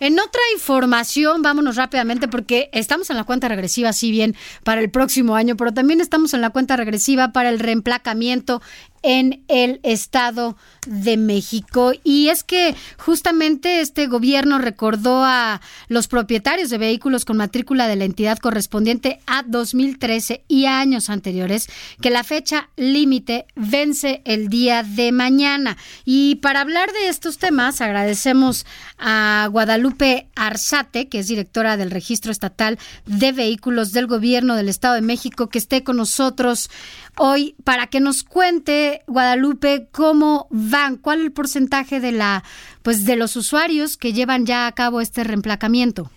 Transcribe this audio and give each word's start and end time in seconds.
En 0.00 0.18
otra 0.20 0.40
información, 0.54 1.42
vámonos 1.42 1.76
rápidamente 1.76 2.28
porque 2.28 2.70
estamos 2.72 3.10
en 3.10 3.16
la 3.16 3.24
cuenta 3.24 3.48
regresiva, 3.48 3.92
si 3.92 4.12
bien 4.12 4.36
para 4.62 4.80
el 4.80 4.90
próximo 4.90 5.34
año, 5.34 5.56
pero 5.56 5.72
también 5.72 6.00
estamos 6.00 6.34
en 6.34 6.40
la 6.40 6.50
cuenta 6.50 6.76
regresiva 6.76 7.32
para 7.32 7.48
el 7.48 7.58
reemplacamiento 7.58 8.62
en 9.02 9.44
el 9.48 9.80
Estado 9.82 10.56
de 10.86 11.16
México. 11.16 11.92
Y 12.04 12.28
es 12.28 12.42
que 12.42 12.74
justamente 12.98 13.80
este 13.80 14.06
gobierno 14.06 14.58
recordó 14.58 15.24
a 15.24 15.60
los 15.88 16.08
propietarios 16.08 16.70
de 16.70 16.78
vehículos 16.78 17.24
con 17.24 17.36
matrícula 17.36 17.86
de 17.86 17.96
la 17.96 18.04
entidad 18.04 18.38
correspondiente 18.38 19.20
a 19.26 19.42
2013 19.42 20.44
y 20.48 20.66
años 20.66 21.10
anteriores 21.10 21.68
que 22.00 22.10
la 22.10 22.24
fecha 22.24 22.68
límite 22.76 23.46
vence 23.54 24.22
el 24.24 24.48
día 24.48 24.82
de 24.82 25.12
mañana. 25.12 25.76
Y 26.04 26.36
para 26.36 26.60
hablar 26.60 26.92
de 26.92 27.08
estos 27.08 27.38
temas, 27.38 27.80
agradecemos 27.80 28.66
a 28.98 29.48
Guadalupe 29.50 30.28
Arzate, 30.34 31.08
que 31.08 31.20
es 31.20 31.28
directora 31.28 31.76
del 31.76 31.90
Registro 31.90 32.32
Estatal 32.32 32.78
de 33.06 33.32
Vehículos 33.32 33.92
del 33.92 34.06
Gobierno 34.06 34.56
del 34.56 34.68
Estado 34.68 34.94
de 34.94 35.02
México, 35.02 35.48
que 35.48 35.58
esté 35.58 35.84
con 35.84 35.96
nosotros 35.96 36.70
hoy 37.16 37.54
para 37.64 37.88
que 37.88 38.00
nos 38.00 38.22
cuente 38.22 38.87
Guadalupe 39.06 39.88
cómo 39.92 40.46
van, 40.50 40.96
cuál 40.96 41.20
es 41.20 41.24
el 41.26 41.32
porcentaje 41.32 42.00
de 42.00 42.12
la 42.12 42.42
pues 42.82 43.04
de 43.04 43.16
los 43.16 43.36
usuarios 43.36 43.96
que 43.96 44.12
llevan 44.12 44.46
ya 44.46 44.66
a 44.66 44.72
cabo 44.72 45.00
este 45.00 45.24
reemplacamiento. 45.24 46.10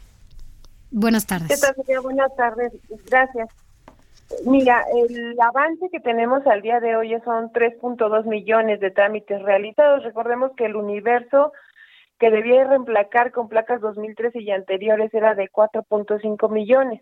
Buenas 0.91 1.25
tardes. 1.25 1.61
¿Qué 1.85 1.99
Buenas 1.99 2.35
tardes. 2.35 2.73
Gracias. 3.09 3.49
Mira, 4.45 4.83
el 4.95 5.35
avance 5.39 5.89
que 5.91 5.99
tenemos 5.99 6.45
al 6.47 6.61
día 6.61 6.79
de 6.79 6.95
hoy 6.95 7.15
son 7.23 7.51
3.2 7.51 8.25
millones 8.25 8.79
de 8.79 8.91
trámites 8.91 9.41
realizados. 9.41 10.03
Recordemos 10.03 10.51
que 10.55 10.65
el 10.65 10.75
universo 10.75 11.51
que 12.19 12.29
debía 12.29 12.65
reemplacar 12.65 13.31
con 13.31 13.49
placas 13.49 13.81
2013 13.81 14.41
y 14.41 14.51
anteriores 14.51 15.13
era 15.13 15.35
de 15.35 15.49
4.5 15.49 16.51
millones. 16.51 17.01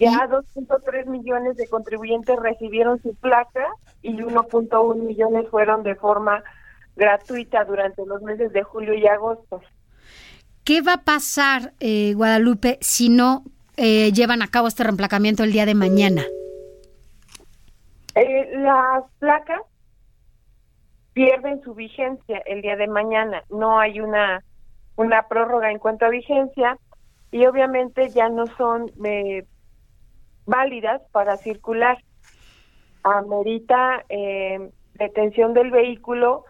Ya 0.00 0.28
2.3 0.28 1.06
millones 1.06 1.56
de 1.56 1.68
contribuyentes 1.68 2.36
recibieron 2.36 3.00
su 3.00 3.14
placa 3.14 3.66
y 4.02 4.12
1.1 4.16 4.96
millones 4.96 5.48
fueron 5.50 5.82
de 5.82 5.94
forma 5.94 6.42
gratuita 6.96 7.64
durante 7.64 8.04
los 8.06 8.22
meses 8.22 8.52
de 8.52 8.62
julio 8.62 8.94
y 8.94 9.06
agosto. 9.06 9.62
¿Qué 10.64 10.80
va 10.80 10.94
a 10.94 11.04
pasar, 11.04 11.74
eh, 11.80 12.14
Guadalupe, 12.14 12.78
si 12.80 13.08
no 13.08 13.44
eh, 13.76 14.12
llevan 14.12 14.42
a 14.42 14.48
cabo 14.48 14.68
este 14.68 14.82
reemplacamiento 14.82 15.44
el 15.44 15.52
día 15.52 15.66
de 15.66 15.74
mañana? 15.74 16.22
Eh, 18.14 18.50
las 18.58 19.04
placas 19.18 19.60
pierden 21.12 21.62
su 21.62 21.74
vigencia 21.74 22.42
el 22.46 22.62
día 22.62 22.76
de 22.76 22.86
mañana. 22.86 23.42
No 23.50 23.78
hay 23.78 24.00
una, 24.00 24.42
una 24.96 25.28
prórroga 25.28 25.70
en 25.70 25.78
cuanto 25.78 26.06
a 26.06 26.10
vigencia 26.10 26.78
y 27.30 27.46
obviamente 27.46 28.10
ya 28.10 28.28
no 28.28 28.46
son 28.56 28.90
eh, 29.04 29.44
válidas 30.46 31.02
para 31.12 31.36
circular. 31.36 31.98
Amerita 33.02 34.04
eh, 34.08 34.70
detención 34.94 35.52
del 35.52 35.70
vehículo 35.70 36.44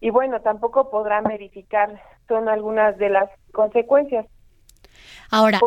y 0.00 0.10
bueno, 0.10 0.40
tampoco 0.40 0.90
podrán 0.90 1.24
verificar, 1.24 2.00
son 2.26 2.48
algunas 2.48 2.96
de 2.98 3.10
las 3.10 3.30
consecuencias. 3.52 4.26
Ahora, 5.30 5.60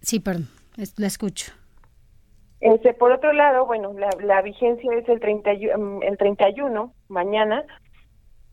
sí, 0.00 0.20
perdón, 0.20 0.48
la 0.96 1.06
escucho. 1.06 1.52
Este, 2.60 2.94
por 2.94 3.12
otro 3.12 3.32
lado, 3.32 3.66
bueno, 3.66 3.92
la, 3.92 4.42
vigencia 4.42 4.90
es 4.94 5.08
el, 5.08 5.20
30, 5.20 5.50
mm, 5.76 6.02
el 6.02 6.16
31, 6.16 6.92
mañana, 7.08 7.64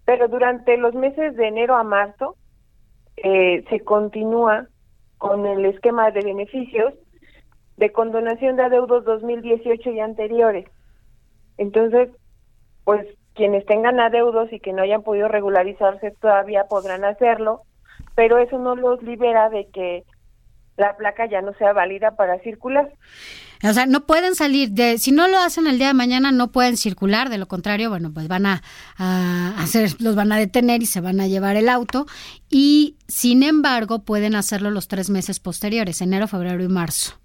pero 0.05 0.27
durante 0.27 0.75
los 0.77 0.93
meses 0.93 1.35
de 1.37 1.47
enero 1.47 1.75
a 1.75 1.83
marzo 1.83 2.35
eh, 3.17 3.63
se 3.69 3.79
continúa 3.79 4.67
con 5.17 5.45
el 5.45 5.65
esquema 5.65 6.11
de 6.11 6.21
beneficios 6.21 6.93
de 7.77 7.91
condonación 7.91 8.55
de 8.55 8.63
adeudos 8.63 9.05
2018 9.05 9.89
y 9.91 9.99
anteriores. 9.99 10.65
Entonces, 11.57 12.09
pues 12.83 13.05
quienes 13.35 13.65
tengan 13.65 13.99
adeudos 13.99 14.51
y 14.51 14.59
que 14.59 14.73
no 14.73 14.83
hayan 14.83 15.03
podido 15.03 15.27
regularizarse 15.27 16.11
todavía 16.11 16.65
podrán 16.65 17.03
hacerlo, 17.03 17.61
pero 18.15 18.37
eso 18.37 18.59
no 18.59 18.75
los 18.75 19.01
libera 19.01 19.49
de 19.49 19.67
que 19.73 20.03
la 20.77 20.95
placa 20.97 21.27
ya 21.27 21.41
no 21.41 21.53
sea 21.53 21.73
válida 21.73 22.15
para 22.15 22.39
circular. 22.39 22.91
O 23.63 23.71
sea, 23.71 23.85
no 23.85 24.05
pueden 24.05 24.35
salir 24.35 24.71
de, 24.71 24.97
si 24.97 25.11
no 25.11 25.27
lo 25.27 25.39
hacen 25.39 25.67
el 25.67 25.77
día 25.77 25.87
de 25.87 25.93
mañana, 25.93 26.31
no 26.31 26.51
pueden 26.51 26.75
circular, 26.75 27.29
de 27.29 27.37
lo 27.37 27.47
contrario, 27.47 27.89
bueno, 27.89 28.11
pues 28.13 28.27
van 28.27 28.45
a, 28.45 28.61
a, 28.97 29.53
hacer, 29.61 29.89
los 29.99 30.15
van 30.15 30.31
a 30.31 30.37
detener 30.37 30.83
y 30.83 30.85
se 30.85 30.99
van 30.99 31.21
a 31.21 31.27
llevar 31.27 31.55
el 31.55 31.69
auto, 31.69 32.05
y 32.49 32.97
sin 33.07 33.41
embargo 33.41 34.03
pueden 34.03 34.35
hacerlo 34.35 34.69
los 34.69 34.89
tres 34.89 35.09
meses 35.09 35.39
posteriores, 35.39 36.01
enero, 36.01 36.27
febrero 36.27 36.61
y 36.61 36.67
marzo. 36.67 37.22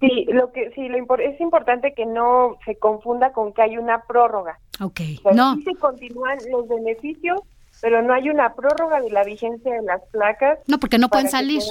Sí, 0.00 0.26
lo 0.28 0.50
que 0.50 0.70
sí, 0.74 0.88
lo 0.88 0.96
es 1.18 1.40
importante 1.40 1.92
que 1.92 2.06
no 2.06 2.56
se 2.64 2.76
confunda 2.76 3.32
con 3.32 3.52
que 3.52 3.62
hay 3.62 3.76
una 3.76 4.02
prórroga. 4.04 4.58
Ok, 4.80 5.00
no. 5.34 5.56
Sí 5.56 5.64
se 5.64 5.74
continúan 5.74 6.38
los 6.50 6.66
beneficios, 6.68 7.40
pero 7.82 8.00
no 8.00 8.14
hay 8.14 8.30
una 8.30 8.54
prórroga 8.54 9.00
de 9.00 9.10
la 9.10 9.24
vigencia 9.24 9.74
de 9.74 9.82
las 9.82 10.00
placas. 10.10 10.58
No, 10.66 10.78
porque 10.78 10.96
no 10.96 11.10
pueden 11.10 11.28
salir. 11.28 11.62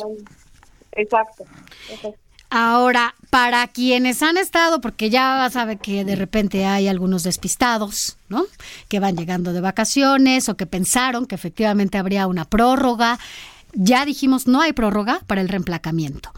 Exacto. 0.91 1.43
Ahora, 2.51 3.13
para 3.29 3.67
quienes 3.67 4.23
han 4.23 4.37
estado, 4.37 4.81
porque 4.81 5.09
ya 5.09 5.47
sabe 5.51 5.77
que 5.77 6.03
de 6.03 6.15
repente 6.15 6.65
hay 6.65 6.87
algunos 6.87 7.23
despistados, 7.23 8.17
¿no? 8.27 8.45
Que 8.87 8.99
van 8.99 9.15
llegando 9.15 9.53
de 9.53 9.61
vacaciones 9.61 10.49
o 10.49 10.57
que 10.57 10.65
pensaron 10.65 11.27
que 11.27 11.35
efectivamente 11.35 11.97
habría 11.97 12.27
una 12.27 12.45
prórroga. 12.45 13.19
Ya 13.73 14.03
dijimos, 14.03 14.47
no 14.47 14.61
hay 14.61 14.73
prórroga 14.73 15.21
para 15.27 15.41
el 15.41 15.49
reemplacamiento. 15.49 16.31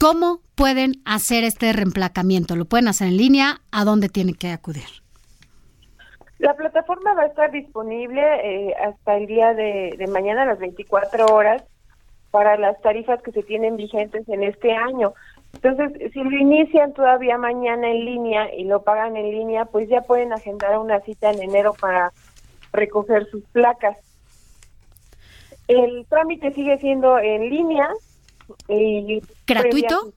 ¿Cómo 0.00 0.40
pueden 0.54 1.02
hacer 1.04 1.44
este 1.44 1.74
reemplacamiento? 1.74 2.56
¿Lo 2.56 2.64
pueden 2.64 2.88
hacer 2.88 3.08
en 3.08 3.18
línea? 3.18 3.60
¿A 3.70 3.84
dónde 3.84 4.08
tienen 4.08 4.34
que 4.34 4.50
acudir? 4.50 4.88
La 6.38 6.54
plataforma 6.54 7.12
va 7.12 7.24
a 7.24 7.26
estar 7.26 7.50
disponible 7.50 8.22
eh, 8.42 8.74
hasta 8.82 9.18
el 9.18 9.26
día 9.26 9.52
de, 9.52 10.02
mañana 10.10 10.44
a 10.44 10.46
las 10.46 10.58
24 10.58 11.26
horas 11.26 11.64
para 12.30 12.56
las 12.56 12.80
tarifas 12.80 13.20
que 13.20 13.30
se 13.32 13.42
tienen 13.42 13.76
vigentes 13.76 14.26
en 14.30 14.42
este 14.42 14.72
año. 14.72 15.12
Entonces, 15.52 15.92
si 16.14 16.20
lo 16.20 16.34
inician 16.34 16.94
todavía 16.94 17.36
mañana 17.36 17.90
en 17.90 18.06
línea 18.06 18.54
y 18.54 18.64
lo 18.64 18.82
pagan 18.82 19.18
en 19.18 19.30
línea, 19.30 19.66
pues 19.66 19.86
ya 19.90 20.00
pueden 20.00 20.32
agendar 20.32 20.78
una 20.78 21.00
cita 21.00 21.30
en 21.30 21.42
enero 21.42 21.74
para 21.78 22.10
recoger 22.72 23.26
sus 23.26 23.44
placas. 23.48 23.98
El 25.68 26.06
trámite 26.08 26.54
sigue 26.54 26.78
siendo 26.78 27.18
en 27.18 27.50
línea, 27.50 27.90
¿Gratuito? 29.46 30.12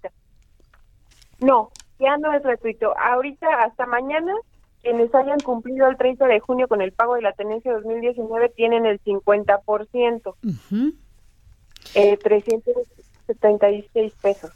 No, 1.39 1.71
ya 1.99 2.17
no 2.17 2.33
es 2.33 2.43
gratuito. 2.43 2.97
Ahorita, 2.97 3.47
hasta 3.63 3.85
mañana, 3.85 4.33
quienes 4.81 5.13
hayan 5.15 5.39
cumplido 5.39 5.87
el 5.87 5.97
30 5.97 6.27
de 6.27 6.39
junio 6.39 6.67
con 6.67 6.81
el 6.81 6.91
pago 6.91 7.15
de 7.15 7.21
la 7.21 7.33
tenencia 7.33 7.73
2019 7.73 8.49
tienen 8.49 8.85
el 8.85 9.01
50%, 9.01 10.35
eh, 11.95 12.17
376 12.17 14.13
pesos. 14.21 14.51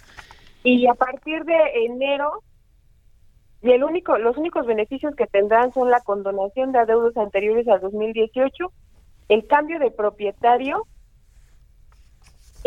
Y 0.64 0.88
a 0.88 0.94
partir 0.94 1.46
de 1.46 1.56
enero, 1.86 2.44
y 3.62 3.72
el 3.72 3.84
único, 3.84 4.18
los 4.18 4.38
únicos 4.38 4.66
beneficios 4.66 5.16
que 5.16 5.28
tendrán 5.28 5.74
son 5.74 5.90
la 5.90 6.02
condonación 6.02 6.72
de 6.72 6.80
adeudos 6.80 7.16
anteriores 7.18 7.68
al 7.68 7.82
2018, 7.82 8.72
el 9.30 9.48
cambio 9.48 9.80
de 9.80 9.92
propietario 9.92 10.86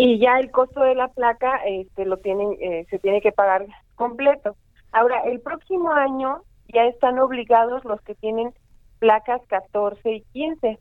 y 0.02 0.18
ya 0.18 0.38
el 0.38 0.50
costo 0.50 0.80
de 0.80 0.94
la 0.94 1.08
placa 1.08 1.56
este 1.66 2.06
lo 2.06 2.16
tienen 2.16 2.56
eh, 2.60 2.86
se 2.88 2.98
tiene 2.98 3.20
que 3.20 3.32
pagar 3.32 3.66
completo. 3.96 4.56
Ahora 4.92 5.22
el 5.24 5.40
próximo 5.40 5.92
año 5.92 6.42
ya 6.72 6.84
están 6.86 7.18
obligados 7.18 7.84
los 7.84 8.00
que 8.00 8.14
tienen 8.14 8.54
placas 8.98 9.42
14 9.48 10.10
y 10.10 10.22
15 10.32 10.78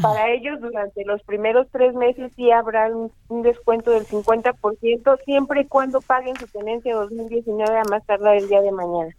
para 0.00 0.30
ellos 0.30 0.60
durante 0.60 1.04
los 1.04 1.22
primeros 1.24 1.66
tres 1.70 1.94
meses 1.94 2.32
sí 2.34 2.50
habrá 2.50 2.88
un, 2.88 3.42
descuento 3.42 3.90
del 3.90 4.06
50% 4.06 5.18
siempre 5.24 5.62
y 5.62 5.66
cuando 5.66 6.00
paguen 6.00 6.36
su 6.36 6.46
tenencia 6.46 6.94
2019 6.94 7.78
a 7.78 7.84
más 7.90 8.06
tardar 8.06 8.36
el 8.36 8.48
día 8.48 8.62
de 8.62 8.72
mañana. 8.72 9.14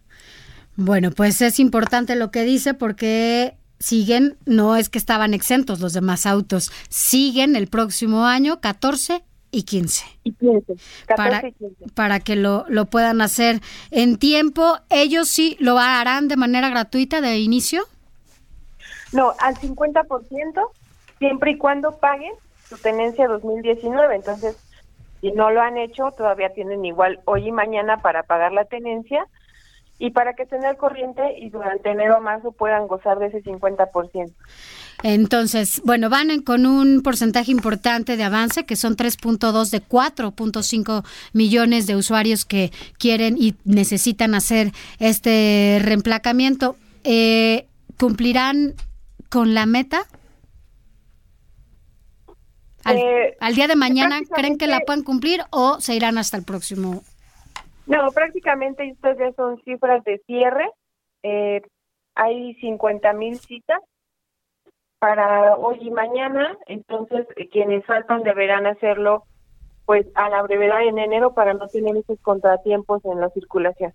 Bueno, 0.74 1.12
pues 1.12 1.40
es 1.42 1.60
importante 1.60 2.16
lo 2.16 2.32
que 2.32 2.42
dice 2.42 2.74
porque 2.74 3.56
siguen, 3.78 4.36
no 4.46 4.74
es 4.74 4.88
que 4.88 4.98
estaban 4.98 5.32
exentos 5.32 5.78
los 5.78 5.92
demás 5.92 6.26
autos, 6.26 6.72
siguen 6.88 7.54
el 7.54 7.68
próximo 7.68 8.24
año 8.24 8.60
14 8.60 9.22
y 9.54 9.62
15. 9.62 10.04
Y 10.24 10.32
15. 10.32 10.74
14 11.06 11.16
para, 11.16 11.48
y 11.48 11.52
15. 11.52 11.84
para 11.94 12.20
que 12.20 12.36
lo, 12.36 12.64
lo 12.68 12.86
puedan 12.86 13.20
hacer 13.20 13.60
en 13.90 14.18
tiempo. 14.18 14.78
¿Ellos 14.90 15.28
sí 15.28 15.56
lo 15.60 15.78
harán 15.78 16.28
de 16.28 16.36
manera 16.36 16.68
gratuita 16.68 17.20
de 17.20 17.38
inicio? 17.38 17.84
No, 19.12 19.32
al 19.38 19.54
50%, 19.54 20.70
siempre 21.18 21.52
y 21.52 21.58
cuando 21.58 21.96
paguen 21.98 22.32
su 22.68 22.76
tenencia 22.78 23.28
2019. 23.28 24.16
Entonces, 24.16 24.56
si 25.20 25.30
no 25.30 25.50
lo 25.50 25.60
han 25.60 25.78
hecho, 25.78 26.10
todavía 26.16 26.50
tienen 26.50 26.84
igual 26.84 27.20
hoy 27.24 27.48
y 27.48 27.52
mañana 27.52 27.98
para 27.98 28.24
pagar 28.24 28.52
la 28.52 28.64
tenencia 28.64 29.26
y 30.06 30.10
para 30.10 30.34
que 30.34 30.42
estén 30.42 30.64
al 30.66 30.76
corriente 30.76 31.22
y 31.38 31.48
durante 31.48 31.90
enero 31.90 32.18
o 32.18 32.20
marzo 32.20 32.52
puedan 32.52 32.86
gozar 32.86 33.18
de 33.18 33.26
ese 33.28 33.42
50%. 33.42 34.32
Entonces, 35.02 35.80
bueno, 35.84 36.10
van 36.10 36.30
en- 36.30 36.42
con 36.42 36.66
un 36.66 37.00
porcentaje 37.02 37.50
importante 37.50 38.16
de 38.16 38.24
avance, 38.24 38.66
que 38.66 38.76
son 38.76 38.96
3.2 38.96 39.70
de 39.70 39.80
4.5 39.80 41.04
millones 41.32 41.86
de 41.86 41.96
usuarios 41.96 42.44
que 42.44 42.70
quieren 42.98 43.36
y 43.38 43.54
necesitan 43.64 44.34
hacer 44.34 44.72
este 44.98 45.78
reemplacamiento. 45.82 46.76
Eh, 47.02 47.66
¿Cumplirán 47.98 48.74
con 49.30 49.54
la 49.54 49.66
meta? 49.66 50.02
Al, 52.84 52.96
Eh, 52.98 53.36
al 53.40 53.54
día 53.54 53.66
de 53.68 53.76
mañana, 53.76 54.20
¿creen 54.34 54.58
que 54.58 54.66
la 54.66 54.80
puedan 54.80 55.02
cumplir 55.02 55.40
o 55.50 55.80
se 55.80 55.94
irán 55.94 56.18
hasta 56.18 56.36
el 56.36 56.44
próximo? 56.44 57.02
No, 57.86 58.10
prácticamente 58.12 58.88
estas 58.88 59.18
ya 59.18 59.32
son 59.32 59.60
cifras 59.64 60.02
de 60.04 60.18
cierre. 60.26 60.70
Eh, 61.22 61.62
hay 62.14 62.54
50 62.54 63.12
mil 63.14 63.38
citas 63.38 63.80
para 64.98 65.56
hoy 65.56 65.78
y 65.82 65.90
mañana, 65.90 66.56
entonces 66.66 67.26
eh, 67.36 67.48
quienes 67.50 67.84
faltan 67.84 68.22
deberán 68.22 68.66
hacerlo 68.66 69.24
pues 69.84 70.06
a 70.14 70.30
la 70.30 70.42
brevedad 70.42 70.82
en 70.82 70.98
enero 70.98 71.34
para 71.34 71.52
no 71.52 71.68
tener 71.68 71.94
esos 71.96 72.18
contratiempos 72.20 73.04
en 73.04 73.20
la 73.20 73.28
circulación. 73.30 73.92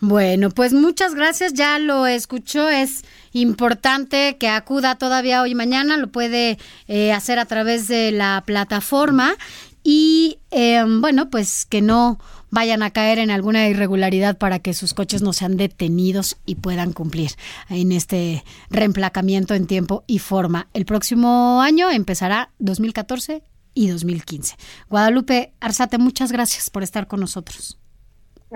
Bueno, 0.00 0.50
pues 0.50 0.72
muchas 0.72 1.14
gracias. 1.14 1.54
Ya 1.54 1.78
lo 1.78 2.06
escuchó. 2.06 2.68
Es 2.68 3.04
importante 3.32 4.36
que 4.38 4.48
acuda 4.48 4.96
todavía 4.96 5.42
hoy 5.42 5.52
y 5.52 5.54
mañana. 5.54 5.96
Lo 5.96 6.08
puede 6.08 6.58
eh, 6.88 7.12
hacer 7.12 7.38
a 7.38 7.46
través 7.46 7.88
de 7.88 8.12
la 8.12 8.42
plataforma. 8.46 9.34
Y 9.82 10.38
eh, 10.50 10.84
bueno, 10.86 11.30
pues 11.30 11.66
que 11.66 11.82
no 11.82 12.18
vayan 12.54 12.82
a 12.82 12.90
caer 12.90 13.18
en 13.18 13.30
alguna 13.30 13.68
irregularidad 13.68 14.38
para 14.38 14.60
que 14.60 14.72
sus 14.74 14.94
coches 14.94 15.22
no 15.22 15.32
sean 15.32 15.56
detenidos 15.56 16.36
y 16.46 16.54
puedan 16.54 16.92
cumplir 16.92 17.32
en 17.68 17.92
este 17.92 18.44
reemplacamiento 18.70 19.54
en 19.54 19.66
tiempo 19.66 20.04
y 20.06 20.20
forma. 20.20 20.68
El 20.72 20.86
próximo 20.86 21.60
año 21.60 21.90
empezará 21.90 22.50
2014 22.60 23.42
y 23.74 23.88
2015. 23.88 24.56
Guadalupe 24.88 25.52
Arzate, 25.60 25.98
muchas 25.98 26.30
gracias 26.30 26.70
por 26.70 26.82
estar 26.82 27.06
con 27.08 27.20
nosotros 27.20 27.78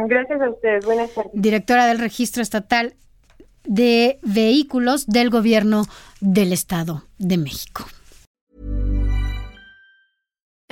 Gracias 0.07 0.41
a 0.41 0.51
ustedes. 0.51 0.85
Buenas 0.85 1.13
tardes. 1.13 1.33
directora 1.35 1.87
del 1.87 1.99
Registro 1.99 2.41
Estatal 2.41 2.95
de 3.65 4.21
Vehículos 4.23 5.07
del 5.07 5.29
Gobierno 5.29 5.87
del 6.21 6.53
Estado 6.53 7.03
de 7.19 7.37
México. 7.37 7.85